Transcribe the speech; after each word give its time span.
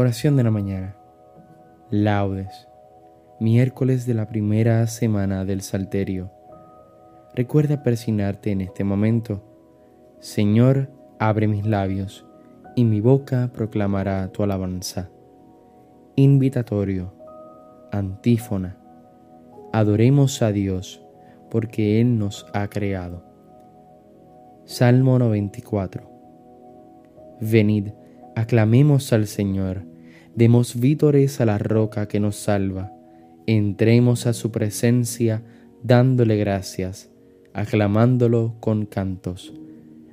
Oración 0.00 0.36
de 0.36 0.44
la 0.44 0.52
mañana. 0.52 0.94
Laudes. 1.90 2.68
Miércoles 3.40 4.06
de 4.06 4.14
la 4.14 4.28
primera 4.28 4.86
semana 4.86 5.44
del 5.44 5.60
Salterio. 5.60 6.30
Recuerda 7.34 7.82
persignarte 7.82 8.52
en 8.52 8.60
este 8.60 8.84
momento. 8.84 9.42
Señor, 10.20 10.88
abre 11.18 11.48
mis 11.48 11.66
labios, 11.66 12.24
y 12.76 12.84
mi 12.84 13.00
boca 13.00 13.50
proclamará 13.52 14.30
tu 14.30 14.44
alabanza. 14.44 15.10
Invitatorio. 16.14 17.12
Antífona. 17.90 18.78
Adoremos 19.72 20.42
a 20.42 20.52
Dios, 20.52 21.04
porque 21.50 22.00
Él 22.00 22.20
nos 22.20 22.46
ha 22.54 22.68
creado. 22.68 23.24
Salmo 24.64 25.18
94. 25.18 26.08
Venid 27.40 27.97
Aclamemos 28.38 29.12
al 29.12 29.26
Señor, 29.26 29.82
demos 30.36 30.78
vítores 30.78 31.40
a 31.40 31.44
la 31.44 31.58
roca 31.58 32.06
que 32.06 32.20
nos 32.20 32.36
salva, 32.36 32.92
entremos 33.48 34.28
a 34.28 34.32
su 34.32 34.52
presencia 34.52 35.42
dándole 35.82 36.36
gracias, 36.36 37.10
aclamándolo 37.52 38.54
con 38.60 38.86
cantos. 38.86 39.52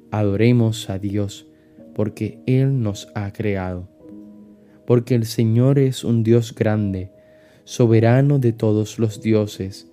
Adoremos 0.10 0.90
a 0.90 0.98
Dios, 0.98 1.46
porque 1.94 2.40
Él 2.48 2.82
nos 2.82 3.10
ha 3.14 3.32
creado. 3.32 3.88
Porque 4.88 5.14
el 5.14 5.28
Señor 5.28 5.78
es 5.78 6.04
un 6.04 6.24
Dios 6.24 6.56
grande, 6.56 7.12
soberano 7.64 8.40
de 8.40 8.54
todos 8.54 8.98
los 8.98 9.22
dioses. 9.22 9.88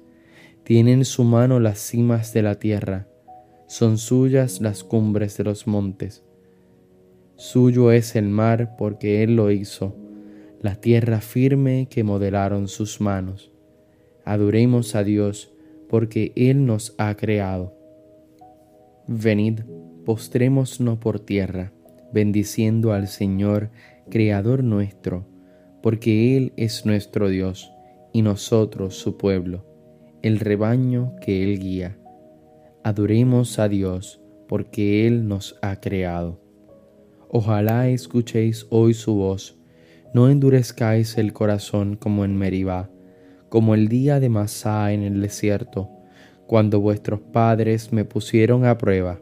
Tiene 0.65 0.95
en 0.95 1.05
su 1.05 1.25
mano 1.25 1.61
las 1.61 1.81
cimas 1.81 2.33
de 2.33 2.41
la 2.41 2.55
tierra, 2.55 3.07
son 3.67 3.99
suyas 3.99 4.63
las 4.63 4.85
cumbres 4.85 5.37
de 5.37 5.45
los 5.45 5.67
montes 5.67 6.23
Suyo 7.37 7.93
es 7.93 8.15
el 8.17 8.29
mar 8.29 8.77
porque 8.77 9.23
Él 9.23 9.37
lo 9.37 9.51
hizo, 9.51 9.97
la 10.61 10.77
tierra 10.77 11.21
firme 11.21 11.89
que 11.91 12.05
modelaron 12.05 12.69
sus 12.69 13.01
manos. 13.01 13.51
Adoremos 14.25 14.95
a 14.95 15.03
Dios 15.03 15.53
porque 15.89 16.33
Él 16.37 16.67
nos 16.67 16.95
ha 16.99 17.15
creado. 17.17 17.77
Venid, 19.07 19.61
postrémonos 20.05 20.79
por 21.01 21.21
tierra, 21.21 21.73
bendiciendo 22.13 22.93
al 22.93 23.09
Señor, 23.09 23.71
Creador 24.11 24.63
nuestro, 24.63 25.27
porque 25.83 26.37
Él 26.37 26.53
es 26.57 26.87
nuestro 26.87 27.29
Dios 27.29 27.73
y 28.13 28.23
nosotros 28.23 28.97
su 28.97 29.17
pueblo, 29.17 29.65
el 30.23 30.39
rebaño 30.39 31.15
que 31.21 31.43
Él 31.43 31.59
guía. 31.59 31.99
Adoremos 32.85 33.59
a 33.59 33.69
Dios 33.69 34.21
porque 34.49 35.07
Él 35.07 35.29
nos 35.29 35.57
ha 35.63 35.81
creado. 35.81 36.42
Ojalá 37.35 37.89
escuchéis 37.89 38.67
hoy 38.69 38.93
su 38.93 39.15
voz, 39.15 39.57
no 40.13 40.29
endurezcáis 40.29 41.17
el 41.17 41.33
corazón 41.33 41.97
como 41.97 42.27
en 42.27 42.37
Meribá, 42.37 42.91
como 43.49 43.75
el 43.75 43.89
día 43.89 44.21
de 44.21 44.29
Masá 44.29 44.93
en 44.93 45.03
el 45.03 45.23
desierto, 45.23 45.89
cuando 46.47 46.79
vuestros 46.79 47.21
padres 47.21 47.91
me 47.91 48.05
pusieron 48.05 48.67
a 48.67 48.77
prueba 48.77 49.19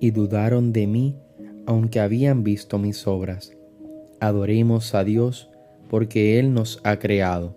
y 0.00 0.10
dudaron 0.10 0.72
de 0.72 0.88
mí, 0.88 1.16
aunque 1.66 2.00
habían 2.00 2.42
visto 2.42 2.78
mis 2.78 3.06
obras. 3.06 3.56
Adoremos 4.18 4.92
a 4.96 5.04
Dios, 5.04 5.52
porque 5.88 6.40
Él 6.40 6.52
nos 6.52 6.80
ha 6.82 6.98
creado. 6.98 7.56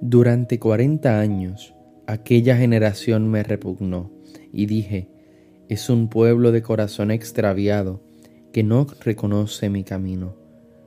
Durante 0.00 0.58
cuarenta 0.58 1.20
años 1.20 1.74
aquella 2.06 2.56
generación 2.56 3.28
me 3.28 3.42
repugnó, 3.42 4.10
y 4.54 4.64
dije, 4.64 5.10
es 5.68 5.90
un 5.90 6.08
pueblo 6.08 6.50
de 6.50 6.62
corazón 6.62 7.10
extraviado, 7.10 8.08
que 8.52 8.62
no 8.62 8.86
reconoce 9.04 9.70
mi 9.70 9.84
camino. 9.84 10.34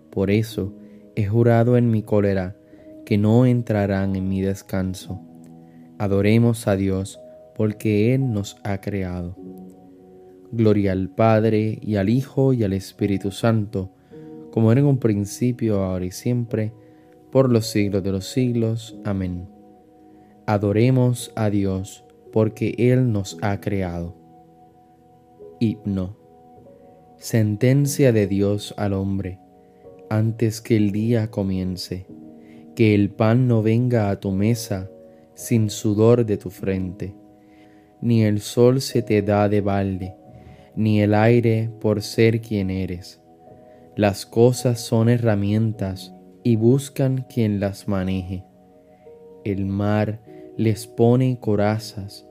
Por 0.09 0.29
eso 0.29 0.73
he 1.15 1.25
jurado 1.25 1.77
en 1.77 1.89
mi 1.89 2.03
cólera 2.03 2.55
que 3.05 3.17
no 3.17 3.45
entrarán 3.45 4.15
en 4.15 4.27
mi 4.27 4.41
descanso. 4.41 5.21
Adoremos 5.97 6.67
a 6.67 6.75
Dios 6.75 7.19
porque 7.55 8.13
Él 8.13 8.31
nos 8.31 8.57
ha 8.63 8.81
creado. 8.81 9.35
Gloria 10.51 10.91
al 10.91 11.09
Padre 11.09 11.79
y 11.81 11.95
al 11.95 12.09
Hijo 12.09 12.53
y 12.53 12.63
al 12.63 12.73
Espíritu 12.73 13.31
Santo, 13.31 13.91
como 14.51 14.71
era 14.71 14.81
en 14.81 14.87
un 14.87 14.99
principio, 14.99 15.81
ahora 15.83 16.05
y 16.05 16.11
siempre, 16.11 16.73
por 17.31 17.51
los 17.51 17.67
siglos 17.67 18.03
de 18.03 18.11
los 18.11 18.25
siglos. 18.25 18.95
Amén. 19.03 19.47
Adoremos 20.45 21.31
a 21.35 21.49
Dios 21.49 22.05
porque 22.31 22.75
Él 22.77 23.11
nos 23.11 23.37
ha 23.41 23.59
creado. 23.59 24.15
Himno 25.59 26.22
sentencia 27.23 28.11
de 28.11 28.27
Dios 28.27 28.73
al 28.75 28.91
hombre, 28.91 29.39
antes 30.09 30.59
que 30.59 30.75
el 30.75 30.91
día 30.91 31.31
comience, 31.31 32.05
que 32.75 32.93
el 32.93 33.11
pan 33.11 33.47
no 33.47 33.63
venga 33.63 34.09
a 34.09 34.19
tu 34.19 34.31
mesa 34.31 34.91
sin 35.33 35.69
sudor 35.69 36.25
de 36.25 36.35
tu 36.35 36.49
frente, 36.49 37.15
ni 38.01 38.23
el 38.23 38.41
sol 38.41 38.81
se 38.81 39.01
te 39.03 39.21
da 39.21 39.47
de 39.47 39.61
balde, 39.61 40.13
ni 40.75 40.99
el 40.99 41.13
aire 41.13 41.71
por 41.79 42.01
ser 42.01 42.41
quien 42.41 42.69
eres. 42.69 43.21
Las 43.95 44.25
cosas 44.25 44.81
son 44.81 45.07
herramientas 45.07 46.13
y 46.43 46.57
buscan 46.57 47.25
quien 47.33 47.61
las 47.61 47.87
maneje. 47.87 48.43
El 49.45 49.65
mar 49.65 50.19
les 50.57 50.87
pone 50.87 51.39
corazas, 51.39 52.27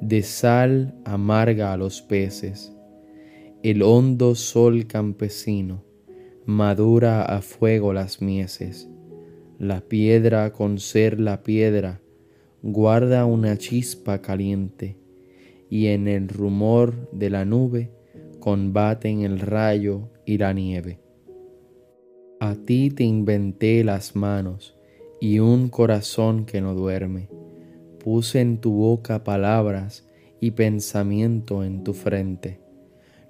de 0.00 0.22
sal 0.22 0.94
amarga 1.04 1.72
a 1.72 1.76
los 1.76 2.00
peces 2.00 2.75
el 3.62 3.82
hondo 3.82 4.34
sol 4.34 4.86
campesino 4.86 5.82
madura 6.44 7.22
a 7.22 7.42
fuego 7.42 7.92
las 7.92 8.22
mieses. 8.22 8.88
La 9.58 9.80
piedra 9.80 10.52
con 10.52 10.78
ser 10.78 11.18
la 11.18 11.42
piedra 11.42 12.00
guarda 12.62 13.24
una 13.24 13.56
chispa 13.56 14.22
caliente 14.22 14.96
y 15.68 15.86
en 15.86 16.06
el 16.06 16.28
rumor 16.28 17.10
de 17.10 17.30
la 17.30 17.44
nube 17.44 17.90
combaten 18.38 19.22
el 19.22 19.40
rayo 19.40 20.10
y 20.24 20.38
la 20.38 20.52
nieve. 20.52 21.00
A 22.38 22.54
ti 22.54 22.90
te 22.90 23.02
inventé 23.02 23.82
las 23.82 24.14
manos 24.14 24.76
y 25.20 25.40
un 25.40 25.68
corazón 25.68 26.44
que 26.44 26.60
no 26.60 26.74
duerme. 26.74 27.28
Puse 28.04 28.40
en 28.40 28.58
tu 28.58 28.72
boca 28.72 29.24
palabras 29.24 30.06
y 30.40 30.52
pensamiento 30.52 31.64
en 31.64 31.82
tu 31.82 31.92
frente 31.92 32.65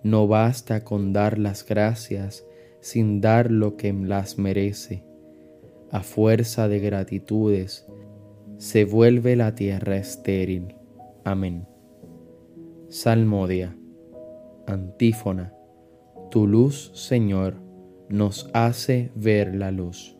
no 0.07 0.29
basta 0.29 0.85
con 0.85 1.13
dar 1.13 1.37
las 1.37 1.67
gracias 1.67 2.47
sin 2.79 3.21
dar 3.21 3.51
lo 3.51 3.77
que 3.77 3.93
las 3.93 4.39
merece. 4.39 5.03
A 5.91 6.05
fuerza 6.05 6.69
de 6.69 6.79
gratitudes 6.79 7.89
se 8.57 8.85
vuelve 8.85 9.35
la 9.35 9.57
tierra 9.57 9.97
estéril. 9.97 10.77
Amén. 11.25 11.67
Salmodia. 12.89 13.77
Antífona. 14.69 15.53
Tu 16.31 16.47
luz, 16.47 16.93
Señor, 16.95 17.57
nos 18.09 18.49
hace 18.53 19.11
ver 19.17 19.57
la 19.57 19.73
luz. 19.73 20.17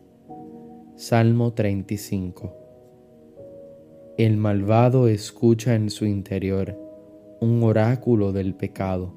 Salmo 0.97 1.53
35. 1.53 2.53
El 4.17 4.35
malvado 4.35 5.07
escucha 5.07 5.75
en 5.75 5.89
su 5.89 6.05
interior 6.05 6.77
un 7.39 7.63
oráculo 7.63 8.33
del 8.33 8.53
pecado 8.53 9.16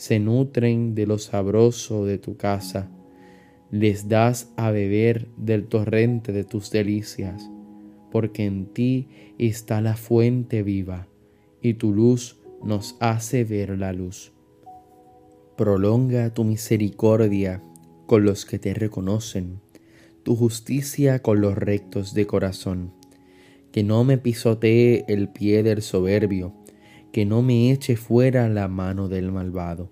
se 0.00 0.18
nutren 0.18 0.94
de 0.94 1.06
lo 1.06 1.18
sabroso 1.18 2.06
de 2.06 2.16
tu 2.16 2.38
casa, 2.38 2.90
les 3.70 4.08
das 4.08 4.50
a 4.56 4.70
beber 4.70 5.28
del 5.36 5.66
torrente 5.66 6.32
de 6.32 6.42
tus 6.42 6.70
delicias, 6.70 7.50
porque 8.10 8.46
en 8.46 8.64
ti 8.64 9.08
está 9.36 9.82
la 9.82 9.96
fuente 9.96 10.62
viva, 10.62 11.06
y 11.60 11.74
tu 11.74 11.92
luz 11.92 12.38
nos 12.64 12.96
hace 12.98 13.44
ver 13.44 13.76
la 13.78 13.92
luz. 13.92 14.32
Prolonga 15.58 16.32
tu 16.32 16.44
misericordia 16.44 17.62
con 18.06 18.24
los 18.24 18.46
que 18.46 18.58
te 18.58 18.72
reconocen, 18.72 19.60
tu 20.22 20.34
justicia 20.34 21.18
con 21.18 21.42
los 21.42 21.58
rectos 21.58 22.14
de 22.14 22.26
corazón. 22.26 22.94
Que 23.70 23.84
no 23.84 24.02
me 24.04 24.16
pisotee 24.16 25.04
el 25.08 25.28
pie 25.28 25.62
del 25.62 25.82
soberbio, 25.82 26.54
que 27.12 27.26
no 27.26 27.42
me 27.42 27.70
eche 27.70 27.96
fuera 27.96 28.48
la 28.48 28.68
mano 28.68 29.08
del 29.08 29.32
malvado. 29.32 29.90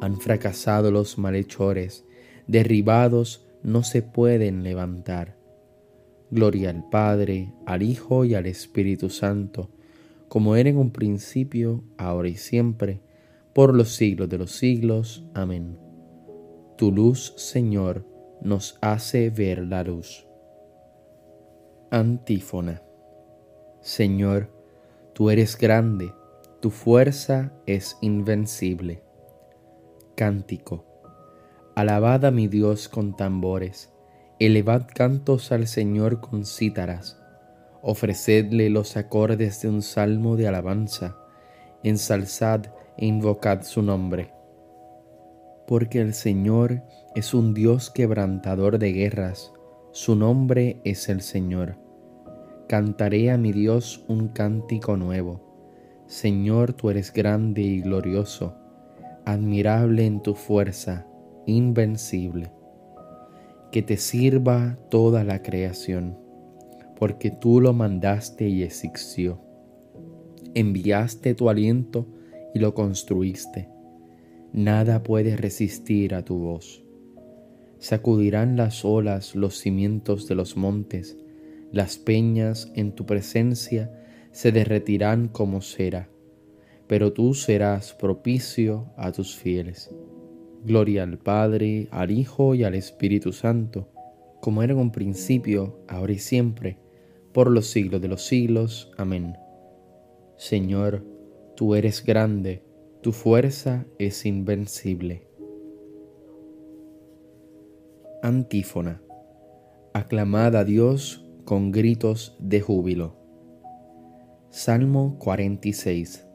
Han 0.00 0.20
fracasado 0.20 0.90
los 0.90 1.18
malhechores, 1.18 2.04
derribados 2.46 3.46
no 3.62 3.82
se 3.82 4.02
pueden 4.02 4.62
levantar. 4.62 5.36
Gloria 6.30 6.70
al 6.70 6.88
Padre, 6.88 7.52
al 7.66 7.82
Hijo 7.82 8.24
y 8.24 8.34
al 8.34 8.46
Espíritu 8.46 9.10
Santo, 9.10 9.70
como 10.28 10.56
era 10.56 10.68
en 10.68 10.76
un 10.76 10.90
principio, 10.90 11.82
ahora 11.96 12.28
y 12.28 12.36
siempre, 12.36 13.00
por 13.54 13.74
los 13.74 13.94
siglos 13.94 14.28
de 14.28 14.38
los 14.38 14.52
siglos. 14.52 15.24
Amén. 15.34 15.78
Tu 16.76 16.92
luz, 16.92 17.32
Señor, 17.36 18.06
nos 18.42 18.78
hace 18.82 19.30
ver 19.30 19.66
la 19.66 19.82
luz. 19.82 20.26
Antífona. 21.90 22.82
Señor, 23.80 24.52
tú 25.14 25.30
eres 25.30 25.56
grande, 25.56 26.12
tu 26.60 26.70
fuerza 26.70 27.52
es 27.66 27.96
invencible. 28.00 29.04
Cántico. 30.16 30.84
Alabad 31.76 32.24
a 32.24 32.32
mi 32.32 32.48
Dios 32.48 32.88
con 32.88 33.16
tambores, 33.16 33.92
elevad 34.40 34.88
cantos 34.92 35.52
al 35.52 35.68
Señor 35.68 36.20
con 36.20 36.44
cítaras, 36.44 37.22
ofrecedle 37.80 38.70
los 38.70 38.96
acordes 38.96 39.62
de 39.62 39.68
un 39.68 39.82
salmo 39.82 40.34
de 40.34 40.48
alabanza, 40.48 41.16
ensalzad 41.84 42.66
e 42.96 43.06
invocad 43.06 43.62
su 43.62 43.82
nombre. 43.82 44.32
Porque 45.68 46.00
el 46.00 46.12
Señor 46.12 46.82
es 47.14 47.34
un 47.34 47.54
Dios 47.54 47.88
quebrantador 47.90 48.80
de 48.80 48.92
guerras, 48.92 49.52
su 49.92 50.16
nombre 50.16 50.80
es 50.82 51.08
el 51.08 51.20
Señor. 51.20 51.76
Cantaré 52.68 53.30
a 53.30 53.38
mi 53.38 53.52
Dios 53.52 54.04
un 54.08 54.26
cántico 54.26 54.96
nuevo. 54.96 55.47
Señor, 56.08 56.72
tú 56.72 56.88
eres 56.88 57.12
grande 57.12 57.60
y 57.60 57.82
glorioso, 57.82 58.54
admirable 59.26 60.06
en 60.06 60.22
tu 60.22 60.34
fuerza 60.34 61.06
invencible, 61.44 62.50
que 63.70 63.82
te 63.82 63.98
sirva 63.98 64.78
toda 64.90 65.22
la 65.22 65.42
creación, 65.42 66.18
porque 66.98 67.30
tú 67.30 67.60
lo 67.60 67.74
mandaste 67.74 68.48
y 68.48 68.62
existió. 68.62 69.42
Enviaste 70.54 71.34
tu 71.34 71.50
aliento 71.50 72.06
y 72.54 72.58
lo 72.58 72.72
construiste. 72.72 73.68
Nada 74.54 75.02
puede 75.02 75.36
resistir 75.36 76.14
a 76.14 76.24
tu 76.24 76.38
voz. 76.38 76.82
Sacudirán 77.80 78.56
las 78.56 78.82
olas 78.82 79.34
los 79.34 79.58
cimientos 79.58 80.26
de 80.26 80.34
los 80.36 80.56
montes, 80.56 81.18
las 81.70 81.98
peñas 81.98 82.72
en 82.74 82.92
tu 82.92 83.04
presencia 83.04 83.92
se 84.38 84.52
derretirán 84.52 85.26
como 85.26 85.60
cera, 85.62 86.08
pero 86.86 87.12
tú 87.12 87.34
serás 87.34 87.92
propicio 87.92 88.86
a 88.96 89.10
tus 89.10 89.34
fieles. 89.34 89.92
Gloria 90.64 91.02
al 91.02 91.18
Padre, 91.18 91.88
al 91.90 92.12
Hijo 92.12 92.54
y 92.54 92.62
al 92.62 92.76
Espíritu 92.76 93.32
Santo, 93.32 93.88
como 94.40 94.62
era 94.62 94.74
en 94.74 94.78
un 94.78 94.92
principio, 94.92 95.80
ahora 95.88 96.12
y 96.12 96.20
siempre, 96.20 96.78
por 97.32 97.50
los 97.50 97.66
siglos 97.66 98.00
de 98.00 98.06
los 98.06 98.22
siglos. 98.26 98.92
Amén. 98.96 99.36
Señor, 100.36 101.04
tú 101.56 101.74
eres 101.74 102.04
grande, 102.04 102.62
tu 103.02 103.10
fuerza 103.10 103.86
es 103.98 104.24
invencible. 104.24 105.26
Antífona. 108.22 109.02
Aclamad 109.94 110.54
a 110.54 110.62
Dios 110.62 111.28
con 111.44 111.72
gritos 111.72 112.36
de 112.38 112.60
júbilo. 112.60 113.17
Salmo 114.58 115.14
46. 115.20 116.26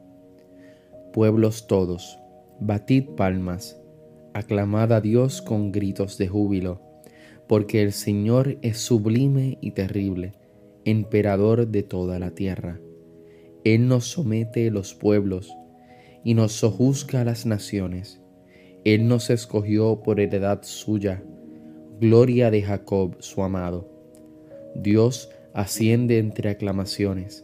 Pueblos 1.12 1.66
todos, 1.66 2.18
batid 2.58 3.04
palmas 3.18 3.78
aclamad 4.32 4.94
a 4.94 5.02
Dios 5.02 5.42
con 5.42 5.72
gritos 5.72 6.16
de 6.16 6.26
júbilo, 6.26 6.80
porque 7.46 7.82
el 7.82 7.92
Señor 7.92 8.56
es 8.62 8.78
sublime 8.78 9.58
y 9.60 9.72
terrible, 9.72 10.32
emperador 10.86 11.68
de 11.68 11.82
toda 11.82 12.18
la 12.18 12.30
tierra. 12.30 12.80
Él 13.62 13.88
nos 13.88 14.06
somete 14.06 14.70
los 14.70 14.94
pueblos 14.94 15.54
y 16.24 16.32
nos 16.32 16.52
sojuzga 16.52 17.24
las 17.24 17.44
naciones. 17.44 18.22
Él 18.86 19.06
nos 19.06 19.28
escogió 19.28 20.02
por 20.02 20.18
heredad 20.18 20.60
suya, 20.62 21.22
gloria 22.00 22.50
de 22.50 22.62
Jacob 22.62 23.16
su 23.18 23.42
amado. 23.42 23.86
Dios 24.74 25.28
asciende 25.52 26.18
entre 26.18 26.48
aclamaciones, 26.48 27.43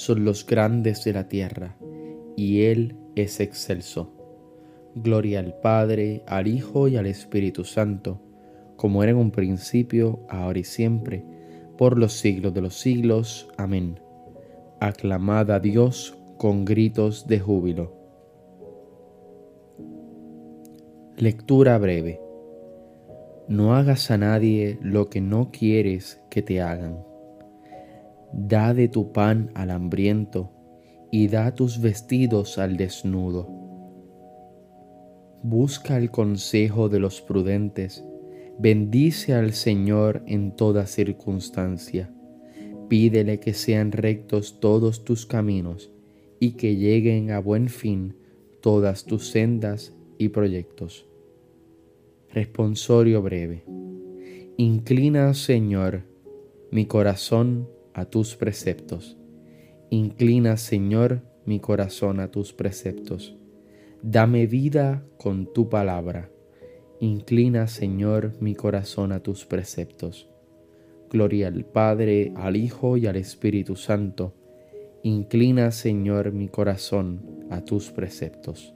son 0.00 0.24
los 0.24 0.46
grandes 0.46 1.04
de 1.04 1.12
la 1.12 1.28
tierra, 1.28 1.76
y 2.34 2.62
Él 2.62 2.96
es 3.16 3.38
excelso. 3.38 4.10
Gloria 4.94 5.40
al 5.40 5.60
Padre, 5.60 6.22
al 6.26 6.46
Hijo 6.48 6.88
y 6.88 6.96
al 6.96 7.04
Espíritu 7.04 7.64
Santo, 7.64 8.18
como 8.76 9.02
era 9.02 9.12
en 9.12 9.18
un 9.18 9.30
principio, 9.30 10.20
ahora 10.30 10.58
y 10.58 10.64
siempre, 10.64 11.22
por 11.76 11.98
los 11.98 12.14
siglos 12.14 12.54
de 12.54 12.62
los 12.62 12.78
siglos. 12.78 13.48
Amén. 13.58 14.00
Aclamad 14.80 15.50
a 15.50 15.60
Dios 15.60 16.16
con 16.38 16.64
gritos 16.64 17.26
de 17.26 17.38
júbilo. 17.38 17.92
Lectura 21.18 21.76
breve. 21.76 22.20
No 23.48 23.74
hagas 23.74 24.10
a 24.10 24.16
nadie 24.16 24.78
lo 24.80 25.10
que 25.10 25.20
no 25.20 25.50
quieres 25.50 26.22
que 26.30 26.40
te 26.40 26.62
hagan. 26.62 27.09
Da 28.32 28.74
de 28.74 28.88
tu 28.88 29.12
pan 29.12 29.50
al 29.54 29.70
hambriento 29.70 30.52
y 31.10 31.28
da 31.28 31.54
tus 31.54 31.80
vestidos 31.80 32.58
al 32.58 32.76
desnudo 32.76 33.60
Busca 35.42 35.96
el 35.96 36.10
consejo 36.10 36.90
de 36.90 36.98
los 36.98 37.22
prudentes, 37.22 38.04
bendice 38.58 39.32
al 39.32 39.54
Señor 39.54 40.22
en 40.26 40.54
toda 40.54 40.86
circunstancia. 40.86 42.12
Pídele 42.90 43.40
que 43.40 43.54
sean 43.54 43.90
rectos 43.90 44.60
todos 44.60 45.02
tus 45.02 45.24
caminos 45.24 45.90
y 46.40 46.52
que 46.52 46.76
lleguen 46.76 47.30
a 47.30 47.38
buen 47.38 47.70
fin 47.70 48.16
todas 48.60 49.06
tus 49.06 49.28
sendas 49.28 49.94
y 50.18 50.28
proyectos. 50.28 51.06
Responsorio 52.34 53.22
breve. 53.22 53.64
Inclina, 54.58 55.32
Señor, 55.32 56.02
mi 56.70 56.84
corazón 56.84 57.66
a 57.94 58.04
tus 58.04 58.36
preceptos. 58.36 59.16
Inclina, 59.90 60.56
Señor, 60.56 61.22
mi 61.44 61.58
corazón 61.58 62.20
a 62.20 62.30
tus 62.30 62.52
preceptos. 62.52 63.36
Dame 64.02 64.46
vida 64.46 65.04
con 65.16 65.52
tu 65.52 65.68
palabra. 65.68 66.30
Inclina, 67.00 67.66
Señor, 67.66 68.34
mi 68.40 68.54
corazón 68.54 69.12
a 69.12 69.20
tus 69.20 69.44
preceptos. 69.46 70.28
Gloria 71.10 71.48
al 71.48 71.64
Padre, 71.64 72.32
al 72.36 72.56
Hijo 72.56 72.96
y 72.96 73.06
al 73.06 73.16
Espíritu 73.16 73.74
Santo. 73.74 74.34
Inclina, 75.02 75.70
Señor, 75.72 76.32
mi 76.32 76.48
corazón 76.48 77.46
a 77.50 77.64
tus 77.64 77.90
preceptos. 77.90 78.74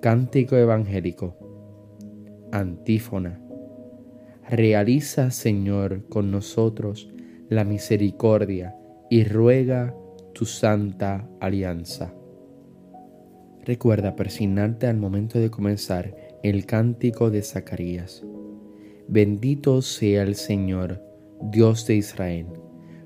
Cántico 0.00 0.56
Evangélico. 0.56 1.34
Antífona. 2.52 3.42
Realiza, 4.48 5.32
Señor, 5.32 6.04
con 6.08 6.30
nosotros 6.30 7.10
la 7.48 7.64
misericordia 7.64 8.74
y 9.08 9.24
ruega 9.24 9.94
tu 10.34 10.44
santa 10.44 11.28
alianza. 11.40 12.12
Recuerda 13.64 14.16
persignarte 14.16 14.86
al 14.86 14.96
momento 14.96 15.38
de 15.38 15.50
comenzar 15.50 16.14
el 16.42 16.66
cántico 16.66 17.30
de 17.30 17.42
Zacarías. 17.42 18.24
Bendito 19.08 19.82
sea 19.82 20.22
el 20.22 20.34
Señor, 20.34 21.02
Dios 21.50 21.86
de 21.86 21.96
Israel, 21.96 22.46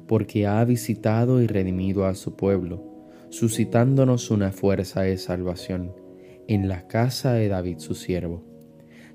porque 0.07 0.47
ha 0.47 0.65
visitado 0.65 1.43
y 1.43 1.47
redimido 1.47 2.07
a 2.07 2.15
su 2.15 2.37
pueblo, 2.37 3.07
suscitándonos 3.29 4.31
una 4.31 4.53
fuerza 4.53 5.03
de 5.03 5.19
salvación 5.19 5.93
en 6.49 6.69
la 6.69 6.87
casa 6.87 7.33
de 7.35 7.49
David 7.49 7.79
su 7.79 7.95
siervo, 7.95 8.43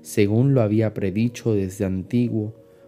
según 0.00 0.54
lo 0.54 0.62
había 0.62 0.94
predicho 0.94 1.54
desde 1.54 1.84
antiguo 1.84 2.65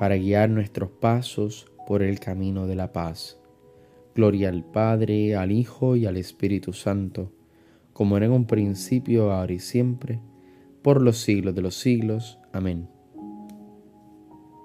para 0.00 0.16
guiar 0.16 0.48
nuestros 0.48 0.88
pasos 0.88 1.70
por 1.86 2.02
el 2.02 2.20
camino 2.20 2.66
de 2.66 2.74
la 2.74 2.90
paz. 2.90 3.38
Gloria 4.14 4.48
al 4.48 4.64
Padre, 4.64 5.36
al 5.36 5.52
Hijo 5.52 5.94
y 5.94 6.06
al 6.06 6.16
Espíritu 6.16 6.72
Santo, 6.72 7.34
como 7.92 8.16
era 8.16 8.24
en 8.24 8.32
un 8.32 8.46
principio, 8.46 9.30
ahora 9.30 9.52
y 9.52 9.58
siempre, 9.58 10.18
por 10.80 11.02
los 11.02 11.18
siglos 11.18 11.54
de 11.54 11.60
los 11.60 11.74
siglos. 11.74 12.38
Amén. 12.50 12.88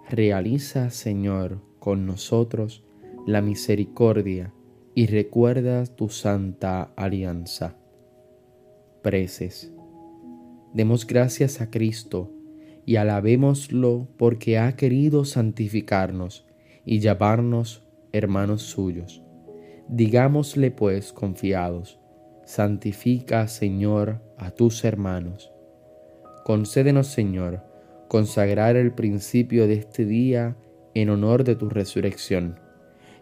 Realiza, 0.10 0.90
Señor, 0.90 1.60
con 1.80 2.06
nosotros 2.06 2.86
la 3.28 3.42
misericordia 3.42 4.54
y 4.94 5.08
recuerda 5.08 5.86
tu 5.86 6.08
santa 6.08 6.94
alianza. 6.96 7.76
Preces. 9.04 9.74
Demos 10.74 11.06
gracias 11.06 11.60
a 11.60 11.70
Cristo 11.70 12.35
y 12.86 12.98
alabémoslo 12.98 14.08
porque 14.18 14.58
ha 14.60 14.76
querido 14.76 15.26
santificarnos 15.26 16.46
y 16.86 17.00
llamarnos 17.00 17.84
hermanos 18.12 18.62
suyos. 18.62 19.24
Digámosle 19.88 20.72
pues 20.72 21.12
confiados, 21.12 22.00
santifica, 22.46 23.48
Señor, 23.48 24.22
a 24.38 24.52
tus 24.52 24.84
hermanos. 24.84 25.52
Concédenos, 26.44 27.08
Señor, 27.08 27.64
consagrar 28.08 28.76
el 28.76 28.94
principio 28.94 29.68
de 29.68 29.74
este 29.74 30.06
día 30.06 30.56
en 30.94 31.10
honor 31.10 31.44
de 31.44 31.56
tu 31.56 31.70
resurrección, 31.70 32.60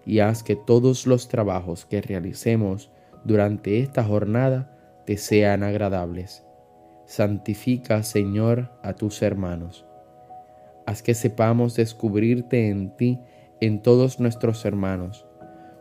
y 0.06 0.20
haz 0.20 0.44
que 0.44 0.56
todos 0.56 1.08
los 1.08 1.30
trabajos 1.30 1.86
que 1.86 2.02
realicemos 2.02 2.92
durante 3.24 3.80
esta 3.80 4.04
jornada 4.04 5.04
te 5.06 5.18
sean 5.18 5.64
agradables. 5.64 6.44
Santifica, 7.16 8.02
Señor, 8.02 8.72
a 8.82 8.94
tus 8.94 9.22
hermanos. 9.22 9.86
Haz 10.88 11.04
que 11.04 11.14
sepamos 11.14 11.76
descubrirte 11.76 12.70
en 12.70 12.96
ti 12.98 13.20
en 13.62 13.82
todos 13.82 14.20
nuestros 14.20 14.66
hermanos, 14.66 15.28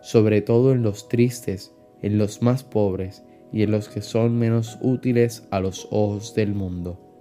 sobre 0.01 0.43
todo 0.43 0.73
en 0.73 0.83
los 0.83 1.09
tristes, 1.09 1.75
en 2.03 2.19
los 2.19 2.43
más 2.43 2.65
pobres 2.65 3.25
y 3.53 3.63
en 3.63 3.71
los 3.71 3.89
que 3.89 4.03
son 4.03 4.39
menos 4.39 4.79
útiles 4.83 5.49
a 5.51 5.61
los 5.61 5.89
ojos 5.91 6.35
del 6.35 6.55
mundo 6.55 7.13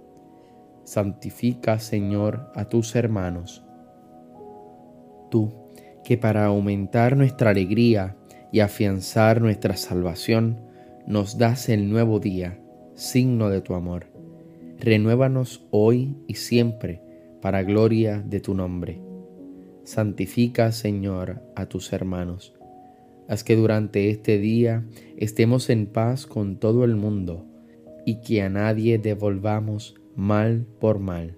santifica, 0.84 1.78
Señor, 1.78 2.50
a 2.54 2.66
tus 2.66 2.94
hermanos. 2.96 3.64
Tú, 5.30 5.52
que 6.04 6.18
para 6.18 6.44
aumentar 6.46 7.16
nuestra 7.16 7.50
alegría 7.50 8.16
y 8.50 8.60
afianzar 8.60 9.40
nuestra 9.40 9.76
salvación, 9.76 10.60
nos 11.06 11.38
das 11.38 11.68
el 11.68 11.88
nuevo 11.88 12.20
día, 12.20 12.58
signo 13.02 13.50
de 13.50 13.60
tu 13.60 13.74
amor. 13.74 14.06
Renuévanos 14.78 15.66
hoy 15.70 16.16
y 16.28 16.34
siempre 16.34 17.02
para 17.40 17.64
gloria 17.64 18.22
de 18.24 18.38
tu 18.40 18.54
nombre. 18.54 19.00
Santifica, 19.82 20.70
Señor, 20.70 21.42
a 21.56 21.66
tus 21.66 21.92
hermanos. 21.92 22.54
Haz 23.28 23.42
que 23.42 23.56
durante 23.56 24.08
este 24.08 24.38
día 24.38 24.86
estemos 25.16 25.68
en 25.68 25.86
paz 25.86 26.26
con 26.26 26.58
todo 26.58 26.84
el 26.84 26.94
mundo 26.94 27.44
y 28.06 28.20
que 28.20 28.42
a 28.42 28.48
nadie 28.48 28.98
devolvamos 28.98 29.96
mal 30.14 30.64
por 30.78 31.00
mal. 31.00 31.36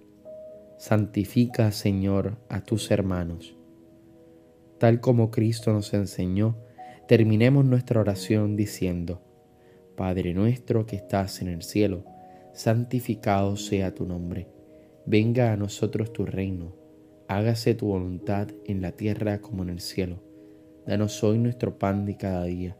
Santifica, 0.76 1.72
Señor, 1.72 2.36
a 2.50 2.60
tus 2.62 2.90
hermanos. 2.90 3.56
Tal 4.78 5.00
como 5.00 5.30
Cristo 5.30 5.72
nos 5.72 5.94
enseñó, 5.94 6.58
terminemos 7.08 7.64
nuestra 7.64 8.00
oración 8.00 8.54
diciendo, 8.54 9.22
Padre 9.96 10.34
nuestro 10.34 10.86
que 10.86 10.96
estás 10.96 11.42
en 11.42 11.48
el 11.48 11.62
cielo, 11.62 12.04
santificado 12.52 13.56
sea 13.56 13.94
tu 13.94 14.06
nombre. 14.06 14.48
Venga 15.06 15.52
a 15.52 15.56
nosotros 15.56 16.12
tu 16.12 16.24
reino. 16.24 16.74
Hágase 17.28 17.74
tu 17.74 17.86
voluntad 17.86 18.48
en 18.66 18.82
la 18.82 18.92
tierra 18.92 19.40
como 19.40 19.62
en 19.62 19.70
el 19.70 19.80
cielo. 19.80 20.22
Danos 20.86 21.22
hoy 21.24 21.38
nuestro 21.38 21.78
pan 21.78 22.04
de 22.04 22.16
cada 22.16 22.44
día. 22.44 22.76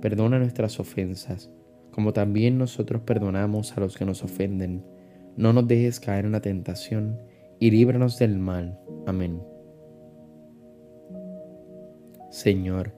Perdona 0.00 0.38
nuestras 0.38 0.80
ofensas, 0.80 1.50
como 1.90 2.12
también 2.12 2.58
nosotros 2.58 3.02
perdonamos 3.02 3.76
a 3.76 3.80
los 3.80 3.96
que 3.96 4.04
nos 4.04 4.22
ofenden 4.22 4.84
no 5.38 5.52
nos 5.52 5.68
dejes 5.68 6.00
caer 6.00 6.24
en 6.24 6.32
la 6.32 6.40
tentación 6.40 7.16
y 7.60 7.70
líbranos 7.70 8.18
del 8.18 8.40
mal. 8.40 8.76
Amén. 9.06 9.40
Señor, 12.28 12.92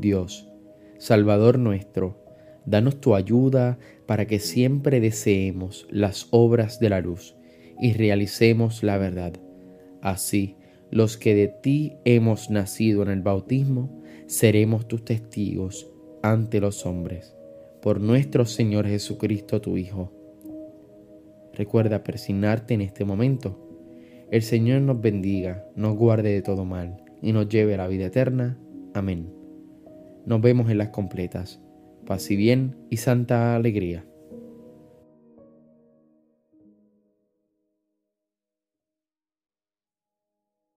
Dios, 0.00 0.50
Salvador 0.98 1.60
nuestro, 1.60 2.25
danos 2.66 3.00
tu 3.00 3.14
ayuda 3.14 3.78
para 4.06 4.26
que 4.26 4.38
siempre 4.38 5.00
deseemos 5.00 5.86
las 5.90 6.28
obras 6.30 6.78
de 6.78 6.90
la 6.90 7.00
luz 7.00 7.36
y 7.80 7.92
realicemos 7.92 8.82
la 8.82 8.98
verdad. 8.98 9.32
Así, 10.02 10.56
los 10.90 11.16
que 11.16 11.34
de 11.34 11.48
ti 11.48 11.94
hemos 12.04 12.50
nacido 12.50 13.02
en 13.02 13.08
el 13.08 13.22
bautismo, 13.22 14.02
seremos 14.26 14.86
tus 14.86 15.04
testigos 15.04 15.88
ante 16.22 16.60
los 16.60 16.84
hombres. 16.84 17.34
Por 17.80 18.00
nuestro 18.00 18.44
Señor 18.44 18.86
Jesucristo, 18.86 19.60
tu 19.60 19.76
Hijo 19.76 20.12
Recuerda 21.56 22.04
persignarte 22.04 22.74
en 22.74 22.82
este 22.82 23.06
momento. 23.06 23.58
El 24.30 24.42
Señor 24.42 24.82
nos 24.82 25.00
bendiga, 25.00 25.64
nos 25.74 25.96
guarde 25.96 26.30
de 26.30 26.42
todo 26.42 26.66
mal 26.66 27.02
y 27.22 27.32
nos 27.32 27.48
lleve 27.48 27.74
a 27.74 27.78
la 27.78 27.88
vida 27.88 28.06
eterna. 28.06 28.58
Amén. 28.92 29.32
Nos 30.26 30.42
vemos 30.42 30.70
en 30.70 30.76
las 30.78 30.88
completas. 30.88 31.62
Paz 32.06 32.30
y 32.30 32.36
bien 32.36 32.76
y 32.88 32.96
santa 32.98 33.56
alegría. 33.56 34.06